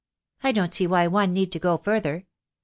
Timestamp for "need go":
1.31-1.77